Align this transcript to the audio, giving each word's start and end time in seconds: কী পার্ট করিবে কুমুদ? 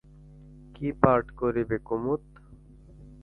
কী 0.75 0.87
পার্ট 1.01 1.25
করিবে 1.31 1.77
কুমুদ? 1.79 2.21